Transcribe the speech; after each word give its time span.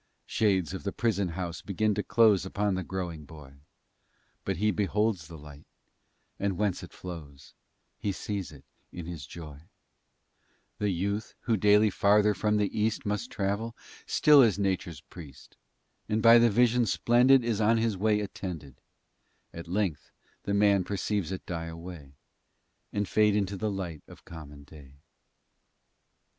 Shades 0.25 0.73
of 0.73 0.81
the 0.81 0.91
prison 0.91 1.27
house 1.27 1.61
begin 1.61 1.93
to 1.93 2.01
close 2.01 2.43
Upon 2.43 2.73
the 2.73 2.81
growing 2.83 3.23
Boy, 3.23 3.53
But 4.43 4.57
He 4.57 4.71
beholds 4.71 5.27
the 5.27 5.37
light, 5.37 5.67
and 6.39 6.57
whence 6.57 6.81
it 6.81 6.91
flows, 6.91 7.53
He 7.99 8.11
sees 8.11 8.51
it 8.51 8.63
in 8.91 9.05
his 9.05 9.27
joy; 9.27 9.59
The 10.79 10.89
Youth, 10.89 11.35
who 11.41 11.55
daily 11.55 11.91
farther 11.91 12.33
from 12.33 12.57
the 12.57 12.75
East 12.75 13.05
Must 13.05 13.29
travel, 13.29 13.75
still 14.07 14.41
is 14.41 14.57
Nature's 14.57 15.01
Priest, 15.01 15.55
And 16.09 16.19
by 16.19 16.39
the 16.39 16.49
vision 16.49 16.87
splendid 16.87 17.43
Is 17.43 17.61
on 17.61 17.77
his 17.77 17.95
way 17.95 18.21
attended; 18.21 18.81
At 19.53 19.67
length 19.67 20.09
the 20.45 20.55
Man 20.55 20.83
perceives 20.83 21.31
it 21.31 21.45
die 21.45 21.67
away, 21.67 22.13
And 22.91 23.07
fade 23.07 23.35
into 23.35 23.55
the 23.55 23.69
light 23.69 24.01
of 24.07 24.25
common 24.25 24.63
day. 24.63 24.95